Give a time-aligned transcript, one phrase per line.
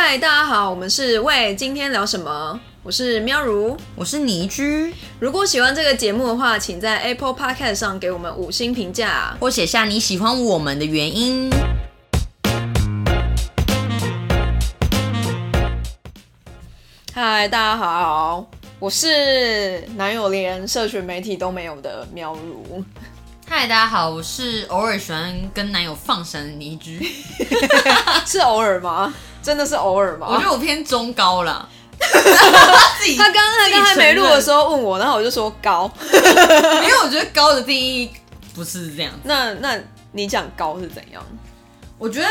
[0.00, 2.58] 嗨，大家好，我们是喂，今天聊什么？
[2.84, 4.94] 我是喵如，我是倪居。
[5.18, 11.50] 如果喜欢这个节目的话，请在 Apple Podcast 上给我们五星评价，或写下你喜欢我们的原因。
[17.12, 22.84] 嗨，大家好，我是男友连社群媒体都没有的喵如。
[23.50, 27.00] 嗨，大家好，我是偶尔喜欢跟男友放闪的倪居。
[28.26, 29.12] 是偶尔吗？
[29.42, 30.26] 真的是偶尔吗？
[30.28, 31.66] 我觉得我偏中高了。
[31.98, 38.12] 他刚刚刚还没录的时候问我，然后我就说高，因为我觉得高的定义
[38.54, 39.10] 不是这样。
[39.24, 39.80] 那那
[40.12, 41.24] 你讲高是怎样？
[41.96, 42.28] 我觉得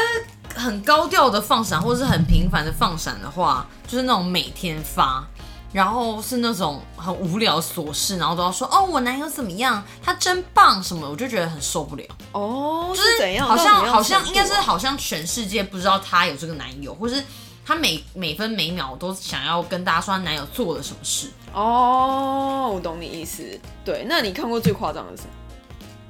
[0.53, 5.27] 很高调的放闪，或是很频繁的放闪的话，就是那种每天发，
[5.73, 12.03] 然后是那种很无聊琐事，然后都要说哦，我男友怎么样，他真棒什么，我就觉得很受不了。
[12.31, 13.47] 哦，就是怎样？
[13.47, 17.23] 好像好像应该是好像全世界不知道他有这个男友，或是
[17.65, 21.29] 他每每分每秒都想要跟大家说他男友做了什么事。
[21.53, 23.43] 哦，我懂你意思。
[23.83, 25.23] 对，那你看过最夸张的是？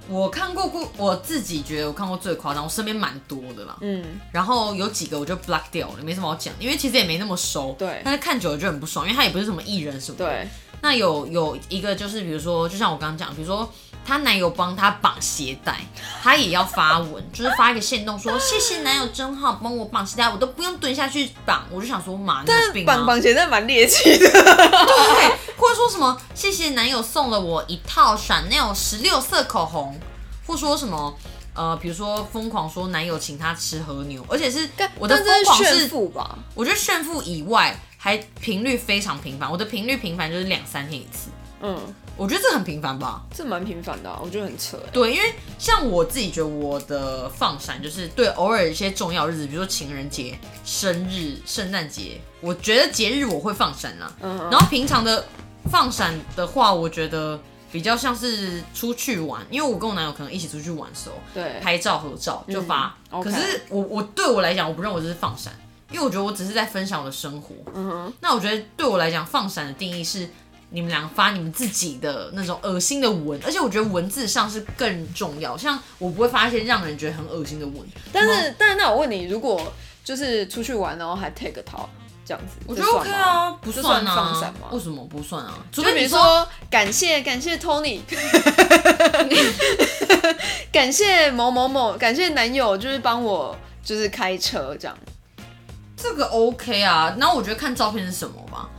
[0.10, 3.78] 我看过过，我自己觉得我看过最夸张，我身边蛮多的啦。
[3.82, 7.76] 嗯，然后有几个我就 block 掉了，没什么好讲，因为其实也没那么熟。
[7.78, 10.18] 对，但是看久了就很不爽，因为他也不是什么艺人什么。
[10.18, 10.48] 对。
[10.80, 13.68] 那有有一个就是，比如说，就像我刚刚讲，比如说
[14.08, 15.78] 她男友帮她绑鞋带，
[16.24, 24.32] 她也要发文，就是发一个线动说谢谢男友真好，帮我绑鞋带，我都不用蹲下去绑，我就想说妈，但绑绑鞋带蛮猎奇的。
[24.32, 30.00] 对，或者说什么谢谢男友送了我一套 Chanel 十六色口红，
[30.46, 31.14] 或说什么
[31.54, 36.40] 呃，比如说疯狂说男友请她吃和牛，而且是我的疯狂是炫富吧？
[36.56, 37.78] 我觉得炫富以外。
[38.00, 41.30] 还频率非常频繁，我的频率频繁就是两三天一次。
[41.62, 41.76] 嗯，
[42.18, 43.22] 我觉得这很频繁吧？
[43.34, 44.78] 这蛮频繁的，我觉得很扯。
[44.92, 54.12] 对，因为像我自己觉得我的放闪就是对偶尔一些重要日子，比如说情人节、生日、圣诞节，我觉得节日我会放闪啦。
[54.22, 54.36] 嗯。
[54.50, 55.24] 然后平常的
[55.70, 57.40] 放闪的话，我觉得
[57.72, 62.98] 比较像是出去玩，因为我跟我男友可能一起出去玩的时候，对，拍照合照就发。
[63.12, 65.54] 可是我我对我来讲，我不认为这是放闪。
[65.90, 68.14] 因为我觉得我只是在分享我的生活，嗯哼。
[68.20, 70.28] 那我觉得对我来讲，放闪的定义是
[70.70, 75.58] 你们俩发你们自己的那种恶心的文，而且我觉得文字上是更重要。
[75.58, 77.76] 像我不会发一些让人觉得很恶心的文。
[78.12, 79.72] 但是，但是，那我问你，如果
[80.04, 81.90] 就是出去玩，然后还 take 套
[82.26, 84.68] 这样子，我觉得 OK 啊，不算放闪吗？
[84.72, 85.58] 为什么不算啊？
[85.72, 88.02] 就比如说感谢感谢 Tony，
[90.72, 94.98] 感谢某某某，感谢男友就是帮我就是开车这样。
[95.96, 98.70] 这个 OK 啊，然后我觉得看照片是什么吧，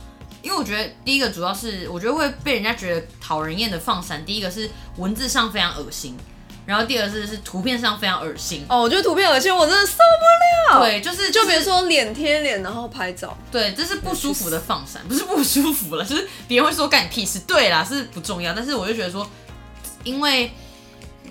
[0.41, 6.17] 因为我觉得第一个主要是我觉得会被人家觉得讨人厌的放闪，第一个是文字上非常恶心，
[6.65, 8.65] 然后第二个是是图片上非常恶心。
[8.69, 10.79] 哦，我觉得图片恶心，我真的受不了。
[10.85, 17.39] 对，就是就比如说脸贴脸，然后拍照，对，这是不舒服的放闪，不是不舒服了，就是别人会说干你屁事。
[17.39, 19.29] 对啦，是不重要，但是我就觉得说，
[20.03, 20.51] 因为。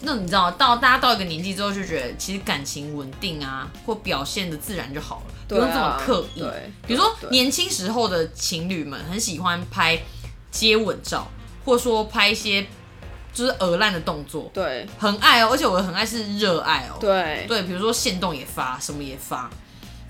[0.00, 6.40] 那你知道，到大家到一个年纪之后，就觉得其实感情稳定啊，或表现的自然就好了，不用这么刻意。
[6.40, 9.98] 对，比如说年轻时候的情侣们很喜欢拍
[10.50, 11.26] 接吻照，
[11.64, 12.64] 或者说拍一些
[13.32, 15.48] 就是鹅烂的动作，对，很爱哦。
[15.50, 19.50] 而且我很爱是热爱哦，对对，比如说线动也发，什么也发。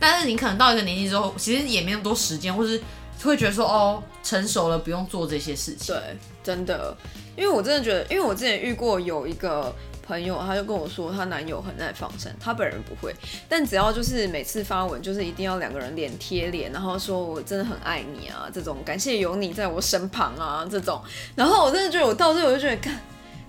[0.00, 2.80] 但是你可能到一个年纪之后，其实也没那么多时间，或是
[3.22, 5.94] 会觉得说哦，成熟了不用做这些事情。
[5.94, 6.96] 对，真的。
[7.36, 9.74] 因为我真的觉得，因为我之前遇过有一个
[10.08, 13.14] 朋友，他就跟我说，她男友很爱放生，她本人不会，
[13.48, 21.00] 但只要就是每次发文，就是一定要两个人脸贴脸，然后说我真的很爱你啊，这种感谢有你在我身旁啊，这种，
[21.36, 22.98] 然后我真的觉得我到这我就觉得，看。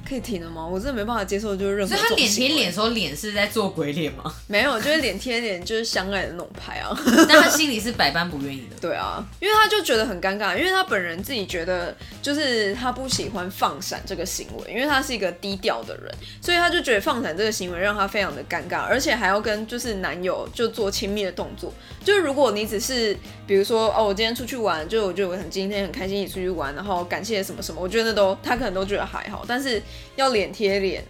[0.10, 0.66] 可以停了吗？
[0.66, 1.96] 我真的没办法接受，就是任何。
[1.96, 4.34] 所以他脸贴脸时候，脸是在做鬼脸吗？
[4.48, 6.98] 没有，就是脸贴脸，就是相爱的那种拍啊。
[7.30, 8.76] 但他心里是百般不愿意的。
[8.82, 21.72] 对啊，因为他就觉得很尴尬，因为他本人自己觉得，就是他不喜欢放闪这个行为，因为他是一个低调的人，所以他就觉得放闪这个行为让他非常的尴尬，而且还要跟就是男友就做亲密的动作。
[22.04, 23.16] 就是如果你只是
[23.46, 29.80] 比如说哦，我今天出去玩，就我就很今天很开心一起出去玩，然后感谢什么什么，我觉得那都他可能都觉得还好，但是。
[30.16, 31.06] 要脸贴脸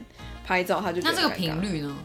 [0.45, 1.95] 拍照，他就那这个频率呢？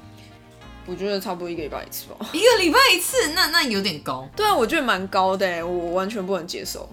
[0.86, 2.28] 我觉得差不多一个礼拜一次吧。
[2.32, 4.28] 一个礼拜一次，那那有点高。
[4.36, 6.88] 对啊，我觉得蛮高的，我完全不能接受。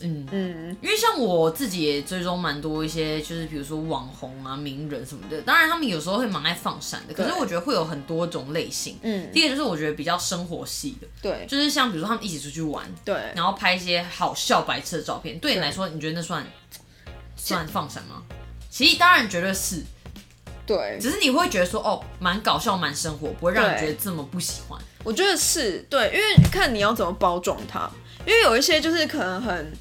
[0.00, 5.40] 嗯嗯，因为像我自己也追踪蛮多一些，就是比如说网红啊、名人什么的。
[5.42, 7.14] 当然，他们有时候会蛮爱放闪的。
[7.14, 8.96] 可是我觉得会有很多种类型。
[9.02, 11.08] 嗯，第一个就是我觉得比较生活系的。
[11.20, 15.36] 对，就是像比如说他们一起出去玩，对，然后拍一些好笑白痴的照片。
[15.40, 16.46] 对你来说，你觉得那算
[17.34, 18.22] 算放闪吗？
[18.70, 19.82] 其实当然绝对是，
[20.66, 24.80] 对，只是你会觉得说哦，蛮搞笑，蛮生活，不会让你觉得这么不喜欢。
[25.04, 27.90] 我觉得是对，因为看你要怎么包装它，
[28.26, 29.72] 因为有一些就是可能很。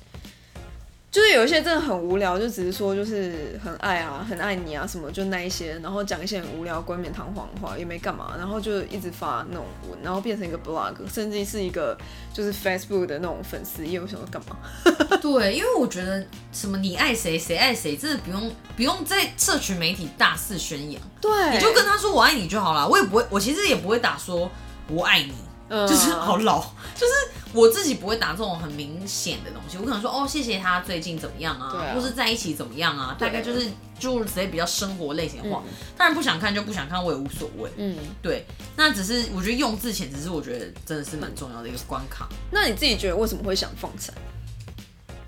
[1.18, 11.98] 就是有一些真的很无聊，就只是说就是很爱啊，很爱你啊什么，就那一些，然后讲一些很无聊、冠冕堂皇的话，也没干嘛，然后就一直发那种文，然后变成一个 blog，甚至是一个
[12.32, 14.58] 就是 Facebook 的那种粉丝页，我想说干嘛？
[15.20, 24.48] 对，因为我觉得什么你爱谁谁爱谁，真的不用不用在社群媒体大肆宣扬，对，你就跟他说我爱你就好了，我也不会，我其实也不会打说
[24.88, 25.34] 我爱你。
[25.70, 26.62] 就是好老，
[26.96, 27.14] 就是
[27.52, 33.68] 我自己不会打这种很明显的东西，我可能说哦，谢谢他最近怎么样啊，或是在一起怎么样啊，大概就是
[34.00, 35.62] 诸如此类比较生活类型的话，
[35.98, 37.70] 当然不想看就不想看，我也无所谓。
[37.76, 42.30] 嗯，对，那只是我觉得用字前，只是我觉得真的是蛮重要的一个关卡。
[42.50, 44.16] 那你自己觉得为什么会想放闪？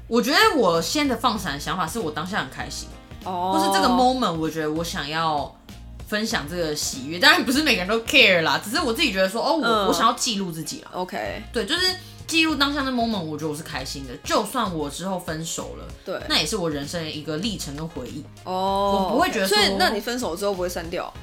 [0.07, 2.87] 我觉得我现在的放闪的想法是我当下很开心，
[3.25, 5.53] 哦，或是这个 moment，我觉得我想要。
[6.09, 10.89] 分享这个喜悦，当然不是每个人都 care 啦，只是我自己觉得说，哦，我我想要记录自己了。
[10.93, 11.95] OK，对，就是
[12.25, 14.13] 记录当下的 moment，我觉得我是开心的。
[14.23, 18.23] 就算我之后分手了，对，那也是我人生的一个历程跟回忆。
[18.43, 19.47] 哦，我不会觉得。
[19.47, 21.13] 所以，那你分手之后不会删掉？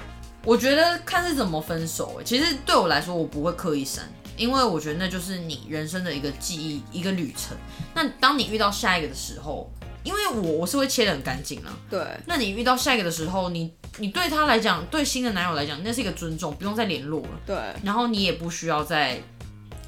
[0.44, 2.20] 我觉得看是怎么分手。
[2.24, 7.56] 其实对我来说，我不会刻意删，因为我觉得那就是你人生的一个记忆，一个旅程。
[7.92, 9.68] 那当你遇到下一个的时候，
[10.06, 11.76] 因为我我是会切的很干净啊。
[11.90, 13.70] 对，那你遇到下一个的时候，你。
[13.98, 17.28] 你对他来讲，对新的男友来讲，那是一个尊重，不用再联络了。
[17.46, 19.18] 对，然后你也不需要再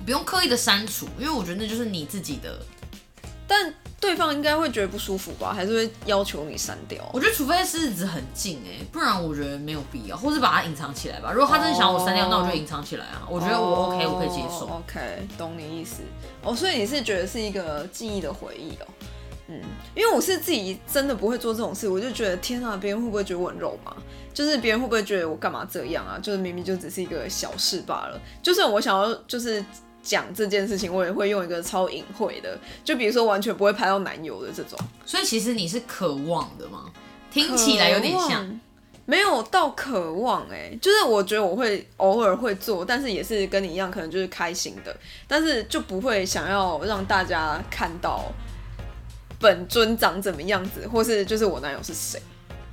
[0.02, 2.58] 不用刻意的删除，因为我觉得那就是你自己的。
[3.46, 3.70] 但
[4.00, 5.52] 对方应该会觉得不舒服吧？
[5.52, 7.06] 还是会要求你删掉？
[7.12, 11.30] 我觉得除非是日子很近哎，不然我觉得没有必要，或是把它隐藏起来吧。
[11.30, 13.28] 如果他真的想我删掉，那我就隐藏起来啊。
[13.28, 14.66] 我觉得我 OK，我可以接受。
[14.68, 16.00] OK，懂你意思。
[16.42, 18.86] 哦，所以你是觉得是一个记忆的回忆哦。
[19.50, 19.58] 嗯，
[19.94, 23.96] 因为我是自己真的不会做这种事，我就觉得天啊，别人会不会觉得我很肉麻？
[24.34, 26.18] 就是别人会不会觉得我干嘛这样啊？
[26.22, 28.20] 就是明明就只是一个小事罢了。
[28.42, 29.64] 就算我想要就是
[30.02, 34.78] 讲这件事情，我也会用一个超隐晦的，就比如说完全不会拍到男友的这种。
[35.06, 36.84] 所以其实你是渴望的吗？
[37.30, 38.60] 听起来有点像，
[39.06, 44.94] 没有到渴望哎，就是我觉得我会偶尔会做，但是也是跟你一样，可能就是开心的，
[45.26, 48.30] 但是就不会想要让大家看到。
[49.38, 52.20] 本尊长怎么样子，或是就是我男友是谁？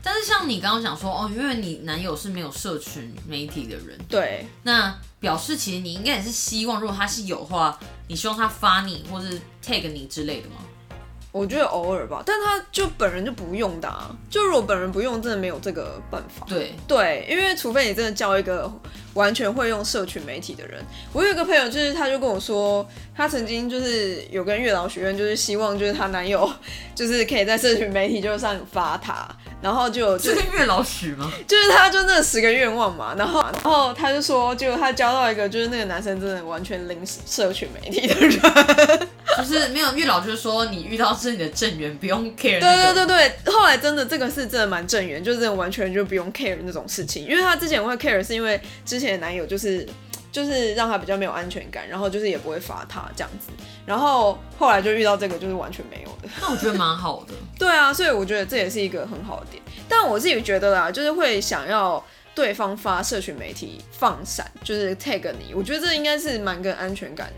[0.02, 10.58] 但是像你刚刚讲说哦，因为你男友是没有社群媒体的人，对，那表示其实你应该也是希望，如果他是有的话，你希望他发你或是 tag 你之类的吗？
[11.36, 13.94] 我觉得偶尔吧，但他就本人就不用的，
[14.30, 16.46] 就如果本人不用，真的没有这个办法。
[16.48, 18.72] 对对，因为除非你真的交一个
[19.16, 20.82] 完全会用社群媒体的人。
[21.12, 26.50] 我有一个朋友，就是他就跟我说，他曾经就是有跟月老学院，就是希望就是她男友
[26.96, 29.28] 就是可以在社群媒体就上发他。
[29.62, 31.32] 然后就就是月老许吗？
[31.48, 38.40] 就是他就那十个愿望嘛，然后然后他就说，就他交到一个就是那个男生真的完全零社群媒体的人，
[39.38, 42.60] 就是没有月老就是说你遇到是你的正缘，不用 care。
[42.60, 49.88] 对对对对，后来真的这个是真的蛮正缘，就是完全就不用 care 那种事情，因为他之前会 care 是因为之前的男友就是。
[50.36, 53.48] 就是让他比较没有安全感，然后就是也不会罚他这样子，
[53.86, 56.28] 然后后来就遇到这个就是完全没有的。
[56.42, 57.34] 那我觉得蛮好的。
[57.58, 59.64] 对啊，所以我觉得这也是一个很好的点。
[59.88, 62.04] 但我自己觉得啦，就是会想要
[62.34, 67.32] 对方发社群媒体放闪，就是 tag 你，我觉得这应该是蛮跟安全感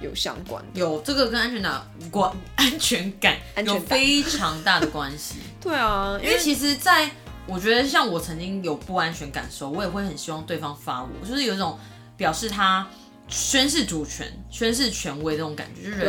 [0.00, 0.64] 有相关。
[0.74, 5.40] 有这个跟安全感关安全感有非常大的关系。
[5.60, 7.10] 对啊，因为其实在
[7.48, 11.76] 我觉得像我曾经有不安全感的时候，我也会很希望对方发我，就是有一种。
[12.18, 12.86] 表示他
[13.28, 16.04] 宣誓主权、宣誓权威这种感觉，就是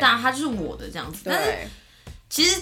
[0.00, 1.22] 大他就是我的这样子。
[1.24, 1.68] 但是
[2.28, 2.60] 其实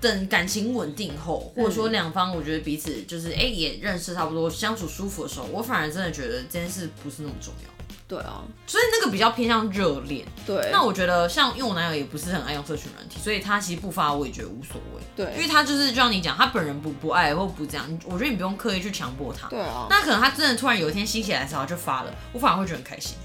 [0.00, 7.79] 等感情稳定后，或者说两方我觉得彼此就是哎也认识差不多、相处舒服的时候，我反而真的觉得这件事不是那么重要。
[8.10, 10.26] 对啊，所以那个比较偏向热恋。
[10.44, 15.02] 对，那我觉得像因为我男友也不是很爱用社群软体，所以他其实不发我也觉得无所谓。
[15.14, 19.46] 对，因为他就是就像你讲，他本人不不爱或不这样，我觉得你不用刻意去强迫他。
[19.46, 23.16] 对啊，那可能他真的突然有一天心血来潮就发了，我反而会觉得很开心。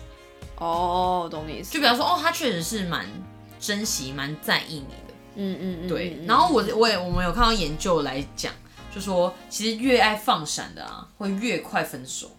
[0.58, 1.74] 哦，懂你意思。
[1.74, 3.08] 就比方说，哦，他确实是蛮
[3.60, 5.14] 珍惜、蛮在意你的。
[5.38, 5.88] 嗯嗯嗯。
[5.90, 8.54] 对，然后我我也我们有看到研究来讲，
[8.94, 12.30] 就说其实越爱放闪的啊，会越快分手。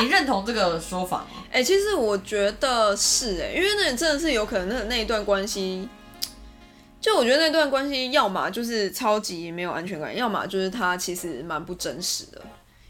[0.00, 1.44] 你认同这个说法吗？
[1.52, 5.88] 哎，其实我觉得是哎，因为那真的是有可能那那一段关系，
[7.00, 12.40] 就我觉得那段关系要么就是超级没有安全感，要么就是他其实蛮不真实的，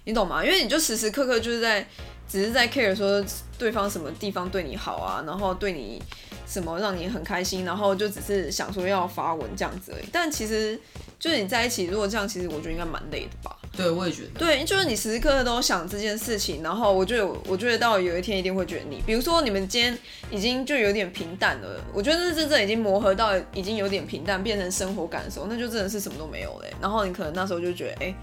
[0.04, 0.44] 你懂吗？
[0.44, 1.86] 因为你就时时刻刻就是在
[2.28, 3.24] 只是在 care 说
[3.58, 6.02] 对方什么地方对你好啊，然后对你
[6.46, 10.04] 什么让你很开心，然后就只是想说要发文这样子而已。
[10.12, 10.78] 但其实
[11.18, 13.56] 就是你在一起如果这样，其实我觉得应该蛮累的吧。
[13.82, 14.38] 对，我也觉得。
[14.38, 19.96] 对，就是你时时刻刻都想这件事情，然后我觉得，我觉得到有一天一定会觉得你，比如说你们今天
[20.30, 26.72] 已经就有点平淡了，我觉得是真正已经磨合到已经有点平淡，变成生活感的时候，那就真的是什么都没有嘞。
[26.80, 28.14] 然后你可能那时候就觉得，哎。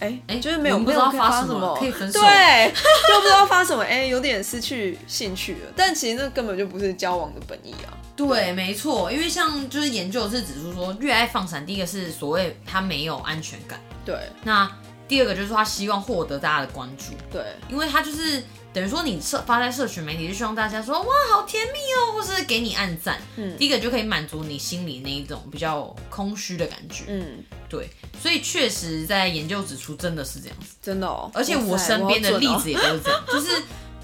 [0.00, 5.72] 哎哎，就是没有不知道发什么，可以分 手，对，就不知道发什么，哎，有点失去兴趣了。
[5.76, 7.92] 但其实那根本就不是交往的本意啊。
[8.16, 14.16] 对，没错，因为像就是研究是指出说，越爱放闪，第一个是所谓他没有安全感，对。
[14.42, 14.70] 那
[15.10, 18.40] 第二个就是说他希望获得大家的关注，对，因为他就是
[18.72, 27.90] 等于说你社发在社群媒体，就希望大家说哇好甜蜜哦，或是给你按赞，嗯，第一个就可以满足你心里那一种比较空虚的感觉，嗯，对。
[28.22, 31.28] 所以确实，在研究指出，真的是这样子，真的哦。
[31.34, 33.60] 而且我身边的例子也都是这样， 就是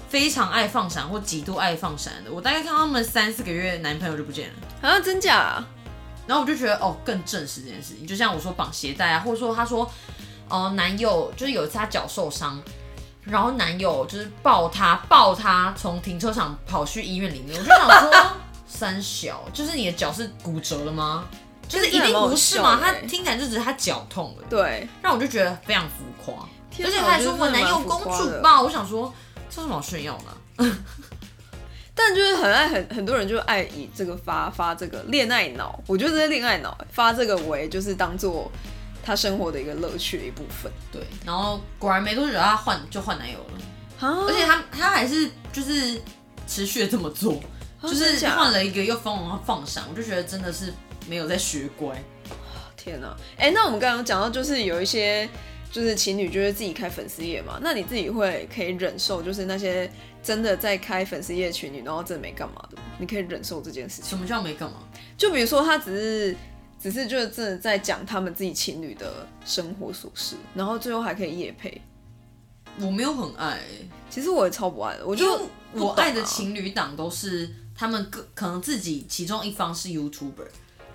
[0.09, 2.33] 非常爱放闪或极度爱放闪的。
[2.33, 5.63] 我大概看他们三四个月，男朋友就不见了，啊，真假？
[6.27, 8.05] 然后我就觉得，哦，更证实这件事情。
[8.05, 9.89] 就像我说绑鞋带啊，或者说他说，
[10.49, 12.61] 哦，男友就是有一次他脚受伤，
[13.23, 17.59] 然后男友就是抱他，抱他从停车场跑去医院里面。
[17.59, 18.31] 我就想说，
[18.67, 21.25] 三小，就是你的脚是骨折了吗？
[21.67, 22.79] 就是一定不是嘛？
[22.81, 26.47] 他听起来就只是他脚痛了，对，让我就觉得非常浮夸，
[26.81, 29.13] 而且他还说我男友公主抱，我想说
[29.49, 30.17] 这什么好炫耀
[30.57, 30.65] 呢？
[31.93, 38.49] 但就是很爱很很多人就爱以这个发发这个恋爱脑，我觉得这些恋爱脑发这个为就是当做
[39.07, 40.71] 他生活的一个乐趣的一部分。
[40.91, 45.99] 对，然后果然没多久他换就换男友了，而且他他还是就是
[46.45, 47.41] 持续的这么做，
[47.81, 50.73] 就是换了一个又疯狂放闪，我就觉得真的是。
[51.09, 52.03] 没有在学乖，
[52.75, 53.15] 天哪！
[53.37, 55.25] 哎，那我们刚刚讲到，就是有一些
[55.71, 59.89] 就是情侣就是自己开粉丝页嘛，那你自己会可以忍受，就是那些
[60.21, 64.09] 真的在开粉丝页情侣，然后真的没干嘛的，你可以忍受这件事情？
[64.09, 64.79] 什么叫没干嘛？
[65.17, 66.35] 就比如说他只是
[66.81, 71.81] 只是就是真的在讲他们自己情侣的生活琐事，然后最后还可以夜配。
[72.79, 73.59] 我没有很爱，
[74.09, 75.05] 其实我也超不爱的。
[75.05, 80.47] 我就我爱的情侣档都是他们各可能自己其中一方是 YouTuber。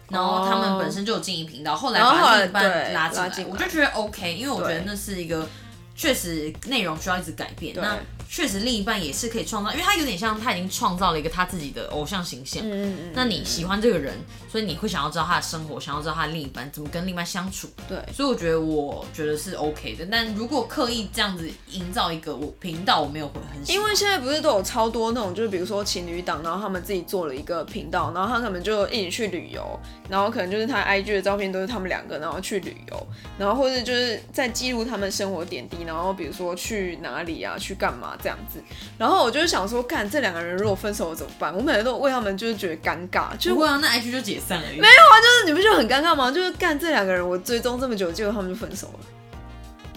[0.09, 5.49] 然后他们本身就有经营频道，后来把另一半拉进来，我就觉得 OK，因为我觉得那是一个
[5.97, 7.75] 确实内容需要一直改变。
[7.75, 7.99] 那
[8.35, 12.65] 确实，另一半也是可以创造，因为他有点像他已经创造了一个他自己的偶像形象。
[12.65, 13.12] 嗯嗯嗯。
[13.15, 14.15] 那你喜欢这个人，
[14.51, 17.69] 所以你会想要知道他的生活，想要知道他的另一半怎么跟另一半相处。
[17.87, 17.99] 对。
[18.11, 20.07] 所以我觉得，我觉得是 OK 的。
[20.11, 23.71] 但如果刻意这样子营造一个我频道，我没有会很。
[23.71, 38.62] 因为现在不是都有超多那种，就是比如说情侣档，然后他们自己做了一个频道，然后他可能就一起去旅游，然后可能就是他 IG 的照片都是他们两个，然后去旅游，然后或者就是在记录他们生活点滴，然后比如说去哪里啊，去干嘛这样子。
[38.97, 41.55] 然后我就是想说，干这两个人如果分手了怎么办？
[41.55, 44.69] 我每次都为他们就是觉得尴尬，就会啊，那 IG 就解散了。
[44.69, 46.31] 没有啊，就是你不觉得很尴尬吗？
[46.31, 49.00] 就是干这两个人，我追踪这么久，结果他们就分手了。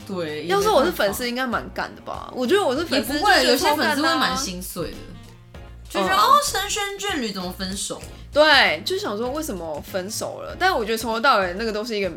[0.07, 2.31] 对，要说我是粉丝，应该蛮干的吧？
[2.35, 4.97] 我觉得我是粉丝，不会有些粉丝会蛮心碎的，
[5.89, 8.01] 就觉得哦，神仙眷侣怎么分手？
[8.31, 10.55] 对，就想说为什么分手了？
[10.59, 12.11] 但我觉得从头到尾那个都是一个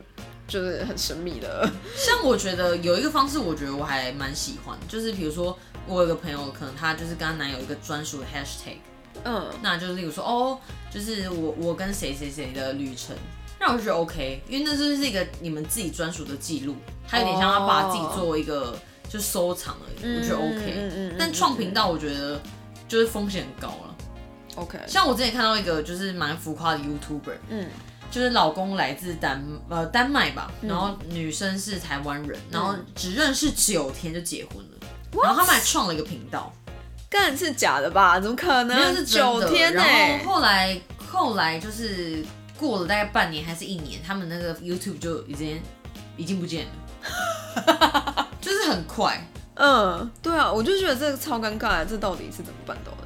[0.46, 1.66] 就是很神秘的。
[1.96, 5.58] 像我觉得有一个方式，我觉得我还蛮喜欢，就是比如说。
[5.88, 8.76] 我有个朋友，可能她就是跟她男友一个专属的 hashtag，
[9.24, 13.16] 嗯，那就是例如说，哦，就是我我跟谁谁谁的旅程，
[13.58, 16.76] 那我就觉得 OK，因为那就是一个你们自己专属的记录，
[17.08, 18.78] 他有点像他把自己作为一个
[19.08, 21.16] 就收藏而已，我觉得 OK。
[21.18, 22.40] 但创频道我觉得
[22.86, 23.96] 就是风险很高了
[24.56, 24.78] ，OK。
[24.86, 27.66] 像我之前看到一个就是蛮浮夸的 YouTuber，嗯，
[28.10, 34.86] 就是老公来自丹呃丹麦吧，然后女生是台湾人，然后只认识九天就结婚了。
[35.12, 36.52] 然后他们还创了一个频道，
[37.08, 38.20] 干是假的吧？
[38.20, 38.94] 怎么可能？
[38.94, 39.82] 是九天呢？
[39.82, 42.24] 然后后来后来就是
[42.58, 45.60] 过了大概半年还是一年，他们那个 YouTube 就已经
[46.16, 49.26] 已经不见了， 就是很快。
[49.54, 52.98] 嗯，对啊，我就觉得这个超尴尬，这到底是怎么办到的？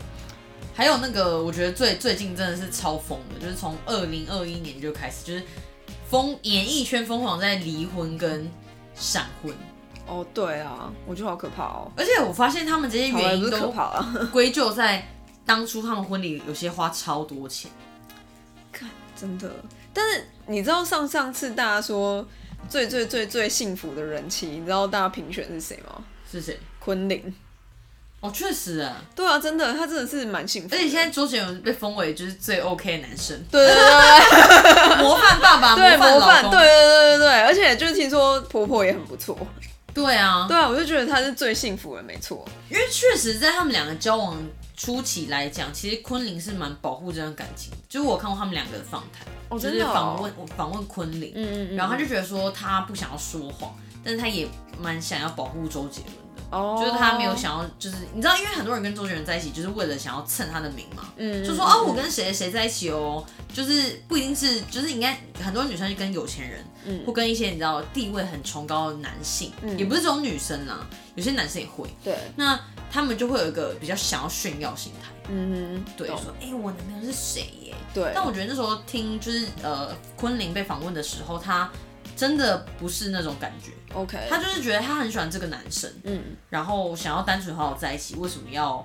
[0.74, 5.42] 还有那个，我觉得最最近真的是超疯的，就是从二零二一年就开始，就是
[6.08, 8.48] 疯演艺圈疯狂在离婚跟
[8.94, 9.52] 闪婚。
[10.10, 11.90] 哦，对啊，我觉得好可怕哦。
[11.96, 15.06] 而且我发现他们这些原因都啊， 归咎在
[15.46, 17.70] 当初他们婚礼有些花超多钱。
[18.72, 19.48] 看，真的。
[19.94, 22.26] 但是你知道上上次大家说
[22.68, 26.02] 最最最最幸福的人妻，你知道大家评选是谁吗？
[26.30, 26.58] 是谁？
[26.80, 27.32] 昆凌。
[28.20, 28.96] 哦，确实啊。
[29.16, 30.74] 对啊，真的，他真的是蛮幸福。
[30.74, 33.40] 而且现在周杰伦被封为就是最 OK 的男生。
[33.50, 37.40] 对对对， 模范爸爸，对模范，对对对对对。
[37.42, 39.38] 而且就是听说婆婆也很不错。
[40.02, 42.46] 对啊，对啊，我就觉得他是最幸福的，没错。
[42.70, 44.36] 因为确实在他们两个交往
[44.76, 47.72] 初期来讲，其实昆凌是蛮保护这段感情。
[47.88, 49.26] 就是我看过他们两个的访谈，
[49.58, 54.48] 就是访问访问昆凌，嗯嗯，然后他就觉得说他不想要说谎，但是他也
[54.80, 56.29] 蛮想要保护周杰伦的。
[56.50, 67.02] 哦，就是他没有想要，就是你知道，因为很多人跟周杰伦在一起，就是为了想要蹭他的名嘛，嗯，就说哦，我跟谁谁在一起哦，就是不一定是，就是应该很多女生就跟有钱人，嗯。
[67.06, 69.78] 或跟一些你知道地位很崇高的男性，嗯。
[69.78, 72.58] 也不是这种女生啦，有些男生也会，对，那
[72.90, 76.16] 他们就会有一个比较想要炫耀心态，嗯哼，对，懂。
[76.20, 77.74] 说哎、我男朋友是谁耶？
[77.94, 81.70] 对，但我觉得那时候听就是呃昆凌被访问的时候，他
[82.20, 88.84] 真的不是那种感觉，OK，他就是觉得他很喜欢这个男生，嗯，然后想要单纯好好在一起，为什么要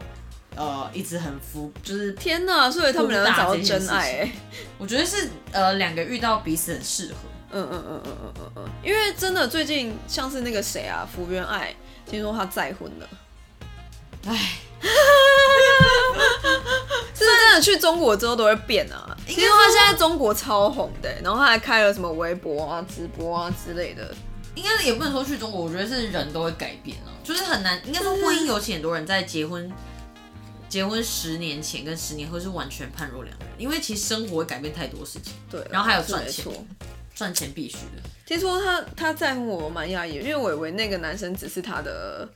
[0.55, 1.69] 呃一直很敷？
[1.83, 4.31] 就是天哪，所以他们两个找到真爱哎，
[4.77, 7.15] 我觉得是呃两个遇到彼此很适合。
[7.51, 11.75] 嗯嗯嗯嗯嗯嗯嗯，因为真的最近像是那个谁啊，福原爱，
[12.05, 13.09] 听说他再婚了，
[14.27, 14.33] 唉，
[17.13, 19.14] 是不是真的去中国之后都会变啊？
[19.33, 24.13] 听说他现在中国超红的，然后他还开了什么微博啊、直播啊之类的。
[24.55, 27.81] 应该也不能说去中国，我觉得是人都会改变啊，就是很难。
[27.85, 29.71] 应该说婚姻尤其很多人在结婚。
[30.67, 36.45] 结婚十年前跟十年后是完全判若两人，因为其实生活会改变太多事情，对，然后还有是赚钱。
[37.13, 38.09] 赚钱必须的。
[38.25, 42.27] 听说他他在乎我蛮讶异，因为我以为那个男生只是他的，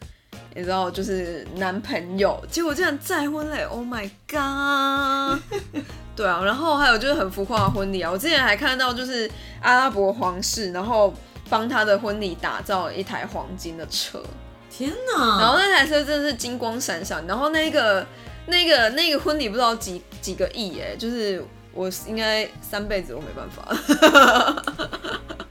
[0.56, 5.40] 你知道，就是男朋友，结果竟然再婚嘞！Oh my god！
[6.16, 9.30] 对啊，然后还有就是很浮夸的婚礼啊，我之前还看到就是
[9.62, 11.14] 阿拉伯皇室，然后
[11.50, 14.22] 帮他的婚礼打造了一台黄金的车，
[14.70, 15.40] 天哪！
[15.40, 18.06] 然后那台车真的是金光闪闪，然后那个
[18.48, 21.42] 那个那个婚礼不知道几几个亿哎，就是
[21.74, 23.74] 我应该三辈子都没办法。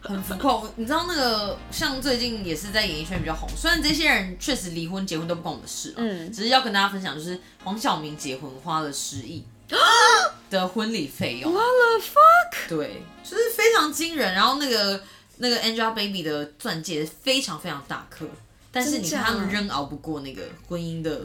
[0.08, 0.54] 很浮夸。
[0.56, 9.44] 我你知道那个像最近也是在演艺圈比较红，虽然这些人确实离婚结婚都不关我们的事啊，嗯只是要跟大家分享，就是黄晓明结婚花了十亿
[10.48, 12.68] 的婚礼费用 What the fuck？
[12.68, 14.32] 对，就是非常惊人。
[14.32, 15.02] 然后那个
[15.36, 18.26] 那个 Angelababy 的钻戒非常非常大颗，
[18.72, 21.20] 但是你看他们仍熬不过那个婚姻的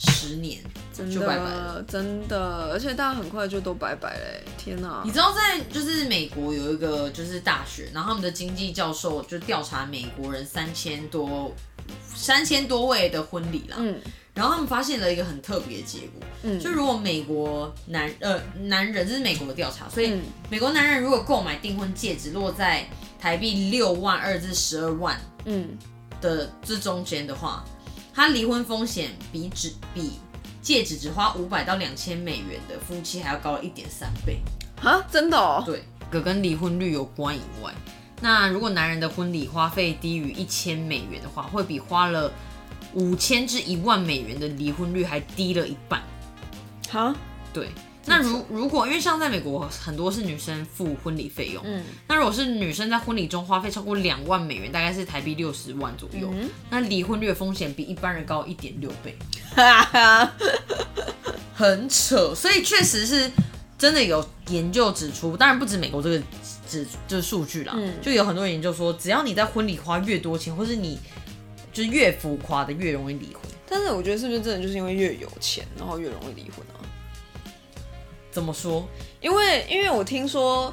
[0.00, 0.62] 十年，
[0.94, 1.74] 真就拜拜了。
[1.74, 4.42] 的，真的，而且大家很快就都拜拜嘞！
[4.56, 5.02] 天哪。
[5.04, 11.54] 你，知道在就是美国有一个就是大学，然后他们的经济教授就调查美国人三千多
[12.14, 14.00] 三千多位的婚礼啦，嗯。
[14.32, 16.58] 然后他们发现了一个很特别的结果，嗯。
[16.58, 20.22] 就如果美国男呃男人这是美国的调查，所以嗯。
[20.48, 22.88] 美国男人如果购买订婚戒指落在
[23.20, 25.76] 台币六万二至十二万嗯，
[26.22, 27.62] 的这中间的话，
[28.14, 30.18] 他离婚风险比只比
[30.60, 34.40] 戒指只花五百到两千美元的夫妻还要高了一点三倍。
[34.82, 37.72] 啊，真的哦，对，可跟离婚率有关以外，
[38.20, 42.32] 那如果男人的婚礼花费低于一千美元的话，会比花了
[42.94, 46.02] 五千至一万美元的离婚率还低了一半。
[46.88, 47.14] 好，
[47.52, 47.68] 对，
[48.06, 59.16] 那如如果因为像在美国很多是女生付婚礼费用，嗯那如果是女生在婚礼中花费超过两万美元，大概是台币六十万左右，嗯那离婚率的风险比一般人高一点六倍，
[59.54, 60.32] 哈哈，
[61.54, 62.34] 很扯。
[62.34, 63.30] 所以确实是
[63.78, 66.22] 真的有研究指出，当然不止美国这个
[66.66, 70.98] 指就是数据啦，嗯就有很多研究说，只要你在婚礼花越多钱，或是你
[71.70, 73.42] 就是越浮夸的，越容易离婚。
[73.68, 76.79] 但是我觉得是不是真的就是因为越有钱，然后越容易离婚啊？
[78.30, 78.84] 怎么说？
[79.20, 80.72] 因为因为我听说，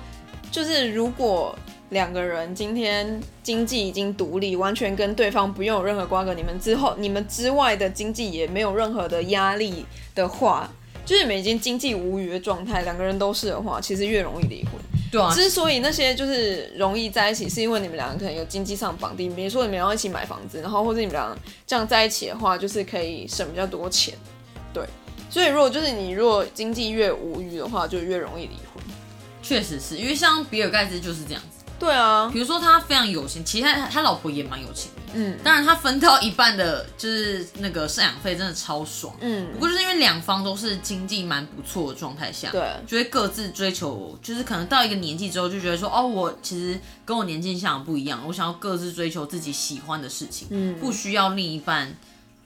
[0.51, 1.57] 就是如果
[1.89, 10.69] 两个人今天经济已经独立，完全跟对方不用有任何瓜葛，你们之后你们之外的经济也没有任何的压力的话，
[11.05, 14.73] 就是你们已经经济无余的状态，两个人都是的话，其实越容易离婚。
[15.09, 21.33] 对啊，之所以那些就是容易在一起，是因为你们两个可能有经济上绑定，比如说你们要一起买房子，然后或者你们俩
[21.65, 24.13] 这样在一起的话，就是可以省比较多钱。
[24.73, 24.83] 对，
[25.29, 28.83] 所以如果就是你如果经济越无余的话，就越容易离婚。
[29.43, 31.63] 确实是因为像比尔盖茨就是这样子。
[31.79, 39.15] 对啊，比如说他非常有钱，其实他他老婆也蛮有钱的，嗯当然他分到一半的就是那个赡养费真的超爽。
[39.21, 51.95] 嗯不，过就是因为两方都是经济蛮不错的状态下，对就会各自追求，就是可能到一个年纪之后就觉得说，哦，我其实跟我年纪想的不一样，我想要各自追求自己喜欢的事情，嗯不需要另一半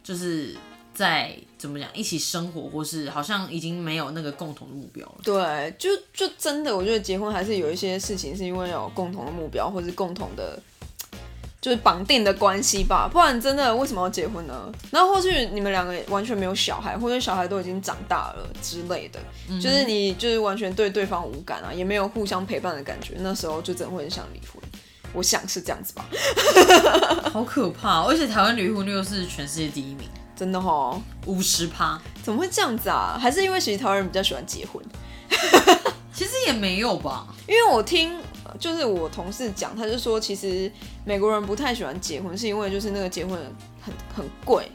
[0.04, 0.58] 就是
[0.94, 5.18] 在怎么讲一起生活，或是好像已经没有那个共同的目标了。
[5.24, 10.60] 对，就就真的，我觉得结婚还是有一些事情是因为有共同的目标，或是共同的，
[11.62, 13.08] 就是绑定的关系吧。
[13.08, 14.72] 不然真的为什么要结婚呢？
[14.90, 19.20] 然后或许你们两个完全没有小孩，或者小孩都已经长大了之类的，
[19.62, 24.60] 就是你就是完全对对方无感啊，也没有互相陪伴的感觉，那时候就真的会很想离婚。
[25.14, 26.06] 我想是这样子吧，
[27.34, 30.08] 好可怕哦、而且台湾离婚率又是全世界第一名，
[30.42, 32.02] 真的哦，五十趴。
[32.24, 33.16] 怎么会这样子啊？
[33.22, 34.84] 还是因为其实台湾人比较喜欢结婚？
[36.12, 38.20] 其实也没有吧，因为我听
[38.58, 40.72] 就是我同事讲，他就说其实
[41.06, 43.38] 美国人不太喜欢结婚，是因为就是那个结婚
[43.84, 44.68] 很很贵，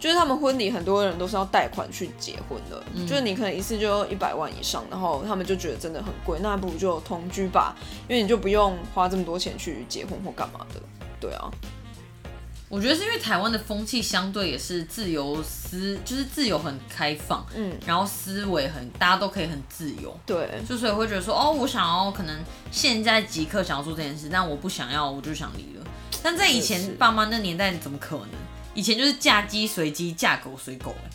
[0.00, 7.76] 就是他们婚礼很多人都是要贷款去结婚的，就是你可能一次就一百万以上，然后他们就觉得真的很贵，那不如就同居吧，
[8.08, 10.80] 因为你就不用花这么多钱去结婚或干嘛的，
[11.20, 11.48] 对啊。
[12.68, 22.36] 我觉得是因为台湾的风气相对也是自由思，就是自由很开放，嗯，然后思维很，大家都可以很自由，对，就所以会觉得说，哦，我想要可能
[22.72, 25.86] 现在即刻想要做这件事，但我不想要，我就想离了。
[26.22, 28.28] 但在以前爸妈那年代怎么可能？
[28.74, 30.92] 以前就是嫁鸡随鸡，嫁狗随狗。
[31.04, 31.10] 哎，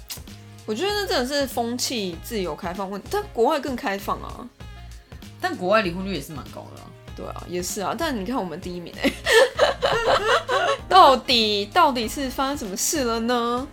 [0.66, 4.48] 我觉得那真的是风气自由开放问题，但国外更开放啊。
[5.42, 6.82] 但国外离婚率也是蛮高的。
[7.18, 7.94] 对啊，也是啊。
[7.98, 9.12] 但你看我们第一名哎。
[10.90, 13.68] 到底到底是发生什么事了呢？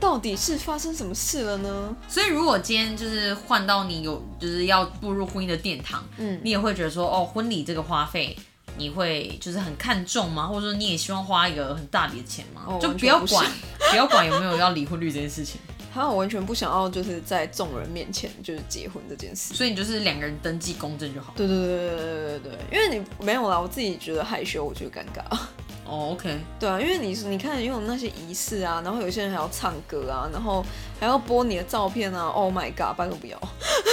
[0.00, 1.96] 到底是发生什么事了呢？
[2.08, 6.40] 所以如果今天就是换到你有就是要步入婚姻的殿堂嗯。
[6.42, 8.36] 你也会觉得说哦婚礼这个花费
[8.76, 10.46] 你会就是很看重吗？
[10.46, 12.66] 或者说你也希望花一个很大笔的钱吗？
[12.80, 13.46] 就不要管
[13.90, 15.60] 不要管有没有要离婚率这件事情。
[15.94, 19.52] 他完全不想要就是在众人面前就是结婚这件事。
[19.52, 25.38] 所以你就是两个人登记公证就好对对对对对对对因为你没有啦我自己觉得害羞我觉得尴尬。
[25.92, 30.64] 哦，OK，对啊，因为你你看用那些仪式啊，然后有些人还要唱歌啊，然后
[30.98, 33.38] 还要播你的照片啊，Oh my god，拜托不要。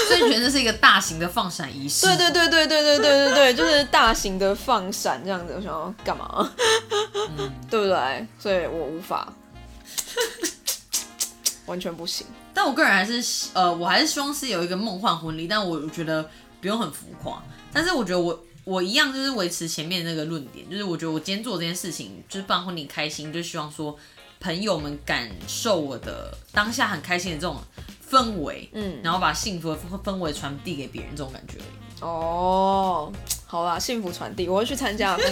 [0.08, 2.06] 所以你觉得这是一个大型的放闪仪式？
[2.08, 6.50] 对对对对对对对对对，就是大型的放闪这样子，我想要干嘛？
[7.38, 8.28] 嗯， 对不对？
[8.40, 9.28] 所以我无法。
[11.66, 16.28] 完全不行，但我个人还是呃，我还是希望是有一个梦幻婚礼，但我觉得
[16.62, 17.44] 不用很浮夸。
[17.72, 23.98] 但是我觉得我我一样就是维持前面那个论点，就是我觉得我今天做这件事情就是办婚礼开心，就希望说
[24.40, 27.60] 朋友们感受我的当下很开心的这种
[28.08, 31.56] 氛围，嗯，然后把幸福的氛围传递给别人这种感觉。
[32.02, 33.12] 哦，
[33.48, 35.18] 好啦，幸福传递，我会去参加。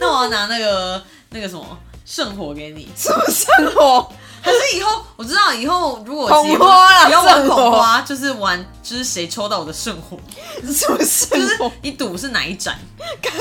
[0.00, 1.78] 那我要拿那个那个什么。
[2.06, 4.12] 圣火给你，什么圣火？
[4.42, 10.18] 还是以后我知道以后如果捧花不要玩捧花，就是玩就是谁抽到我的圣火，
[10.64, 11.70] 什么圣火？
[11.82, 12.78] 你赌是哪一盏？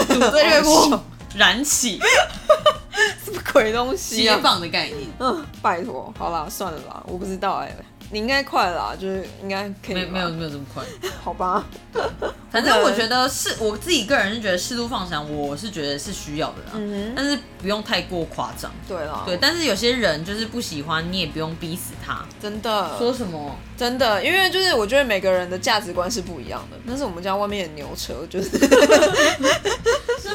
[0.08, 1.00] 赌在月幕
[1.36, 2.00] 燃起，
[3.24, 4.36] 什么鬼东西啊？
[4.36, 4.98] 接棒的概念。
[5.20, 7.76] 嗯，拜托，好啦，算了吧，我不知道哎。
[8.12, 9.96] 你应该快啦，就是应该可以。
[9.96, 10.84] 没没有没有这么快，
[11.24, 11.66] 好吧。
[12.52, 16.72] 反正我觉得是我自己个人是觉得适度放闪，我是觉得是需要的啦。
[16.74, 18.72] 嗯但是不用太过夸张。
[18.88, 19.22] 对啦。
[19.26, 22.26] 对，但是有些人就是不喜欢，你也不用逼死他。
[22.42, 22.98] 真的。
[22.98, 23.56] 说什么？
[23.78, 26.78] 真的，因为就是我觉得每个人的价值观是不一样的。
[26.88, 28.50] 但是我们家外面的牛车，就是。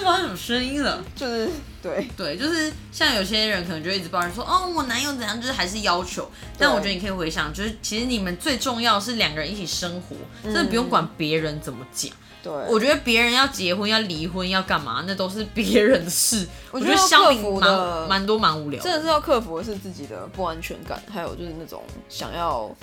[0.05, 1.03] 是发生什么声音了？
[1.17, 1.49] 就是。
[1.85, 6.27] 对对，就是像有些人可能就一直抱怨说，哦，我男友怎样，就是还是要求。
[6.57, 12.11] 但我觉得你可以回想，就是其实你们最重要是两个人一起生活，真的不用管别人怎么讲。
[12.43, 16.49] 对，我觉得别人要结婚、要离婚、要干嘛，那都是别人的事。
[16.71, 22.75] 我觉得克服的蛮多蛮无聊，真的是要克服的是自己的不安全感，还有就是那种想要，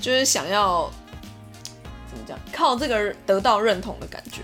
[0.00, 0.90] 就是想要
[2.10, 4.40] 怎么讲，靠这个得到认同的感觉。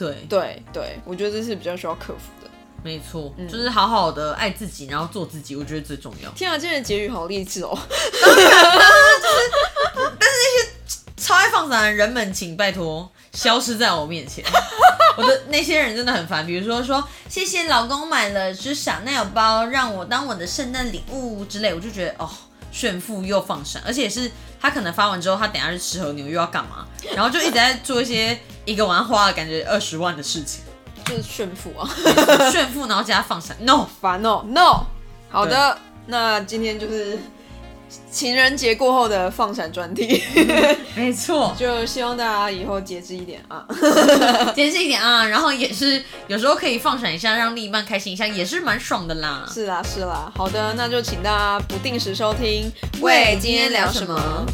[0.00, 2.50] 对对对，我觉得这是比较需要克服的。
[2.82, 6.30] 没错，就是好好的爱自己，然后做自己，我觉得最重要。
[6.30, 7.68] 天啊，今天的结语好励志哦！
[7.76, 8.40] 就是，
[10.18, 10.70] 但是那些
[11.18, 14.42] 超爱放闪的人们，请拜托消失在我面前。
[15.18, 22.30] 我的那些人真的很烦，比如说说谢谢老公买了只小奈有包，让我当我的圣诞礼物之类，我就觉得哦，
[22.70, 24.30] 炫富又放闪，而且是
[24.60, 30.62] 他可能发完之后，他等下去吃和牛又要干嘛，然后就一直在做一些一个晚花了感觉二十万的事情。
[31.06, 31.88] 就是炫富啊，
[32.52, 34.84] 炫富，然后加放闪，no，烦哦，no。
[35.30, 37.18] 好的，那今天就是
[38.10, 40.22] 情人节过后的放闪专题，
[40.94, 43.66] 没错， 就希望大家以后节制一点啊，
[44.54, 49.44] 节制一点啊，然后也是有时候可以放闪一下，让另一半开心一下，也是蛮爽的啦。
[49.52, 52.70] 是啦，是啦，好的，那就请大家不定时收听。
[53.00, 54.46] 喂，今天聊什么？